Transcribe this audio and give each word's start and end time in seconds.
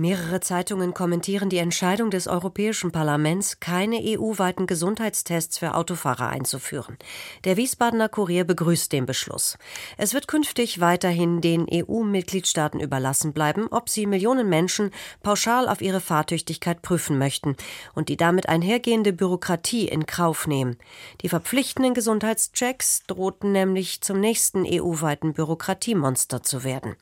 Mehrere 0.00 0.38
Zeitungen 0.38 0.94
kommentieren 0.94 1.50
die 1.50 1.56
Entscheidung 1.56 2.12
des 2.12 2.28
Europäischen 2.28 2.92
Parlaments, 2.92 3.58
keine 3.58 3.96
EU-weiten 4.00 4.68
Gesundheitstests 4.68 5.58
für 5.58 5.74
Autofahrer 5.74 6.28
einzuführen. 6.28 6.96
Der 7.42 7.56
Wiesbadener 7.56 8.08
Kurier 8.08 8.44
begrüßt 8.44 8.92
den 8.92 9.06
Beschluss. 9.06 9.58
Es 9.96 10.14
wird 10.14 10.28
künftig 10.28 10.80
weiterhin 10.80 11.40
den 11.40 11.66
EU-Mitgliedstaaten 11.68 12.78
überlassen 12.78 13.32
bleiben, 13.32 13.66
ob 13.72 13.88
sie 13.88 14.06
Millionen 14.06 14.48
Menschen 14.48 14.92
pauschal 15.24 15.68
auf 15.68 15.80
ihre 15.80 16.00
Fahrtüchtigkeit 16.00 16.80
prüfen 16.80 17.18
möchten 17.18 17.56
und 17.92 18.08
die 18.08 18.16
damit 18.16 18.48
einhergehende 18.48 19.12
Bürokratie 19.12 19.88
in 19.88 20.06
Kauf 20.06 20.46
nehmen. 20.46 20.76
Die 21.22 21.28
verpflichtenden 21.28 21.94
Gesundheitschecks 21.94 23.02
drohten 23.08 23.50
nämlich 23.50 24.00
zum 24.02 24.20
nächsten 24.20 24.64
EU-weiten 24.64 25.32
Bürokratiemonster 25.32 26.44
zu 26.44 26.62
werden. 26.62 26.94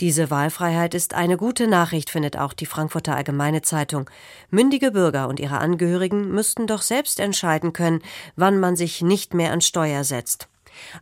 Diese 0.00 0.28
Wahlfreiheit 0.28 0.92
ist 0.94 1.14
eine 1.14 1.36
gute 1.36 1.68
Nachricht, 1.68 2.10
findet 2.10 2.36
auch 2.36 2.52
die 2.52 2.66
Frankfurter 2.66 3.14
Allgemeine 3.14 3.62
Zeitung. 3.62 4.10
Mündige 4.50 4.90
Bürger 4.90 5.28
und 5.28 5.38
ihre 5.38 5.58
Angehörigen 5.58 6.30
müssten 6.30 6.66
doch 6.66 6.82
selbst 6.82 7.20
entscheiden 7.20 7.72
können, 7.72 8.02
wann 8.34 8.58
man 8.58 8.74
sich 8.74 9.02
nicht 9.02 9.34
mehr 9.34 9.52
an 9.52 9.60
Steuer 9.60 10.02
setzt. 10.02 10.48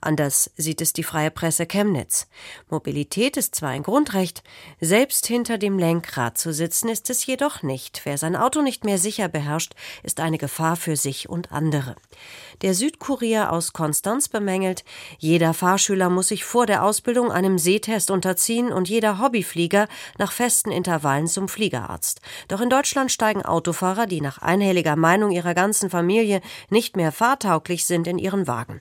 Anders 0.01 0.51
sieht 0.57 0.81
es 0.81 0.93
die 0.93 1.03
freie 1.03 1.31
Presse 1.31 1.67
Chemnitz. 1.67 2.27
Mobilität 2.69 3.39
ist 3.39 3.55
zwar 3.55 3.71
ein 3.71 3.83
Grundrecht, 3.83 4.43
selbst 4.81 5.27
hinter 5.27 5.57
dem 5.57 5.79
Lenkrad 5.79 6.37
zu 6.37 6.53
sitzen 6.53 6.89
ist 6.89 7.09
es 7.11 7.25
jedoch 7.25 7.63
nicht. 7.63 8.03
Wer 8.05 8.19
sein 8.19 8.37
Auto 8.37 8.63
nicht 8.63 8.85
mehr 8.85 8.99
sicher 8.99 9.29
beherrscht, 9.29 9.75
ist 10.03 10.21
eine 10.21 10.39
Gefahr 10.39 10.77
für 10.77 10.97
sich 10.97 11.29
und 11.29 11.53
andere. 11.53 11.97
Der 12.63 12.75
Südkurier 12.75 13.53
aus 13.53 13.73
Konstanz 13.73 14.29
bemängelt, 14.29 14.85
jeder 15.19 15.55
Fahrschüler 15.55 16.11
muss 16.11 16.29
sich 16.29 16.45
vor 16.45 16.67
der 16.67 16.85
Ausbildung 16.85 17.33
einem 17.33 17.59
Sehtest 17.59 18.11
unterziehen 18.11 18.73
und 18.73 18.89
jeder 18.89 19.19
Hobbyflieger 19.19 19.89
nach 20.19 20.33
festen 20.33 20.71
Intervallen 20.71 21.27
zum 21.27 21.49
Fliegerarzt. 21.49 22.21
Doch 22.49 22.61
in 22.61 22.71
Deutschland 22.71 23.11
steigen 23.11 23.43
Autofahrer, 23.43 24.07
die 24.07 24.21
nach 24.21 24.39
einhelliger 24.39 24.97
Meinung 24.97 25.33
ihrer 25.33 25.55
ganzen 25.55 25.91
Familie 25.91 26.41
nicht 26.71 26.97
mehr 26.97 27.11
fahrtauglich 27.11 27.87
sind, 27.87 28.07
in 28.07 28.19
ihren 28.19 28.47
Wagen. 28.47 28.81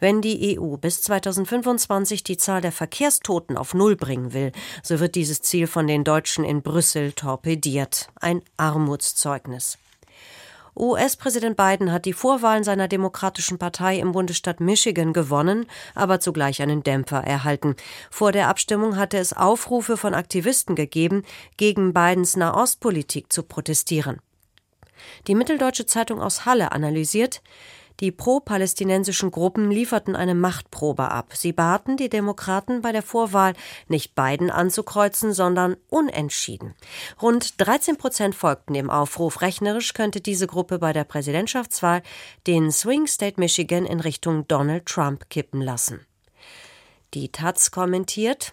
Wenn 0.00 0.22
die 0.22 0.58
EU 0.58 0.76
bis 0.76 1.02
2025 1.02 2.24
die 2.24 2.36
Zahl 2.36 2.60
der 2.60 2.72
Verkehrstoten 2.72 3.56
auf 3.56 3.74
Null 3.74 3.96
bringen 3.96 4.32
will, 4.32 4.52
so 4.82 4.98
wird 4.98 5.14
dieses 5.14 5.42
Ziel 5.42 5.66
von 5.66 5.86
den 5.86 6.04
Deutschen 6.04 6.44
in 6.44 6.62
Brüssel 6.62 7.12
torpediert. 7.12 8.08
Ein 8.20 8.42
Armutszeugnis. 8.56 9.78
US-Präsident 10.80 11.58
Biden 11.58 11.92
hat 11.92 12.06
die 12.06 12.14
Vorwahlen 12.14 12.64
seiner 12.64 12.88
Demokratischen 12.88 13.58
Partei 13.58 13.98
im 13.98 14.12
Bundesstaat 14.12 14.60
Michigan 14.60 15.12
gewonnen, 15.12 15.66
aber 15.94 16.20
zugleich 16.20 16.62
einen 16.62 16.82
Dämpfer 16.82 17.22
erhalten. 17.22 17.76
Vor 18.10 18.32
der 18.32 18.48
Abstimmung 18.48 18.96
hatte 18.96 19.18
es 19.18 19.34
Aufrufe 19.34 19.98
von 19.98 20.14
Aktivisten 20.14 20.74
gegeben, 20.74 21.22
gegen 21.58 21.92
Bidens 21.92 22.34
Nahostpolitik 22.34 23.30
zu 23.30 23.42
protestieren. 23.42 24.20
Die 25.26 25.34
Mitteldeutsche 25.34 25.84
Zeitung 25.84 26.20
aus 26.20 26.46
Halle 26.46 26.72
analysiert, 26.72 27.42
die 27.98 28.12
pro-palästinensischen 28.12 29.30
Gruppen 29.30 29.70
lieferten 29.70 30.14
eine 30.14 30.34
Machtprobe 30.34 31.10
ab. 31.10 31.32
Sie 31.34 31.52
baten 31.52 31.96
die 31.96 32.08
Demokraten 32.08 32.82
bei 32.82 32.92
der 32.92 33.02
Vorwahl 33.02 33.54
nicht 33.88 34.14
Biden 34.14 34.50
anzukreuzen, 34.50 35.32
sondern 35.32 35.76
unentschieden. 35.88 36.74
Rund 37.20 37.60
13 37.60 37.96
Prozent 37.96 38.34
folgten 38.34 38.74
dem 38.74 38.90
Aufruf. 38.90 39.42
Rechnerisch 39.42 39.92
könnte 39.92 40.20
diese 40.20 40.46
Gruppe 40.46 40.78
bei 40.78 40.92
der 40.92 41.04
Präsidentschaftswahl 41.04 42.02
den 42.46 42.70
Swing 42.70 43.06
State 43.06 43.40
Michigan 43.40 43.84
in 43.84 44.00
Richtung 44.00 44.46
Donald 44.46 44.86
Trump 44.86 45.28
kippen 45.28 45.60
lassen. 45.60 46.06
Die 47.14 47.30
Taz 47.32 47.72
kommentiert, 47.72 48.52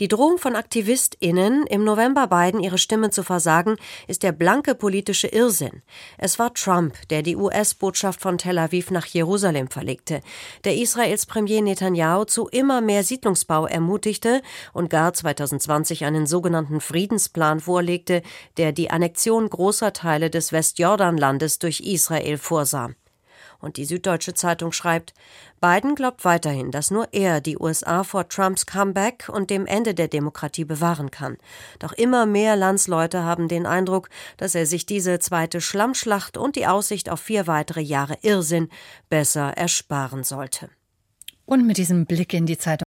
die 0.00 0.08
Drohung 0.08 0.38
von 0.38 0.54
AktivistInnen, 0.54 1.66
im 1.66 1.84
November 1.84 2.26
Biden 2.26 2.60
ihre 2.60 2.78
Stimme 2.78 3.10
zu 3.10 3.22
versagen, 3.22 3.76
ist 4.06 4.22
der 4.22 4.32
blanke 4.32 4.74
politische 4.74 5.26
Irrsinn. 5.28 5.82
Es 6.18 6.38
war 6.38 6.54
Trump, 6.54 6.94
der 7.10 7.22
die 7.22 7.36
US-Botschaft 7.36 8.20
von 8.20 8.38
Tel 8.38 8.58
Aviv 8.58 8.90
nach 8.90 9.06
Jerusalem 9.06 9.68
verlegte, 9.68 10.20
der 10.64 10.76
Israels 10.76 11.26
Premier 11.26 11.62
Netanyahu 11.62 12.24
zu 12.24 12.48
immer 12.48 12.80
mehr 12.80 13.02
Siedlungsbau 13.02 13.66
ermutigte 13.66 14.42
und 14.72 14.90
gar 14.90 15.12
2020 15.12 16.04
einen 16.04 16.26
sogenannten 16.26 16.80
Friedensplan 16.80 17.60
vorlegte, 17.60 18.22
der 18.56 18.72
die 18.72 18.90
Annexion 18.90 19.48
großer 19.50 19.92
Teile 19.92 20.30
des 20.30 20.52
Westjordanlandes 20.52 21.58
durch 21.58 21.80
Israel 21.80 22.38
vorsah. 22.38 22.90
Und 23.60 23.76
die 23.76 23.84
Süddeutsche 23.84 24.34
Zeitung 24.34 24.70
schreibt, 24.70 25.14
Biden 25.60 25.96
glaubt 25.96 26.24
weiterhin, 26.24 26.70
dass 26.70 26.92
nur 26.92 27.08
er 27.12 27.40
die 27.40 27.58
USA 27.58 28.04
vor 28.04 28.28
Trumps 28.28 28.66
Comeback 28.66 29.28
und 29.28 29.50
dem 29.50 29.66
Ende 29.66 29.94
der 29.94 30.06
Demokratie 30.06 30.64
bewahren 30.64 31.10
kann. 31.10 31.38
Doch 31.80 31.92
immer 31.92 32.24
mehr 32.24 32.54
Landsleute 32.54 33.24
haben 33.24 33.48
den 33.48 33.66
Eindruck, 33.66 34.10
dass 34.36 34.54
er 34.54 34.66
sich 34.66 34.86
diese 34.86 35.18
zweite 35.18 35.60
Schlammschlacht 35.60 36.36
und 36.36 36.54
die 36.54 36.68
Aussicht 36.68 37.10
auf 37.10 37.20
vier 37.20 37.48
weitere 37.48 37.80
Jahre 37.80 38.18
Irrsinn 38.22 38.68
besser 39.08 39.56
ersparen 39.56 40.22
sollte. 40.22 40.70
Und 41.44 41.66
mit 41.66 41.78
diesem 41.78 42.06
Blick 42.06 42.34
in 42.34 42.46
die 42.46 42.58
Zeitung 42.58 42.84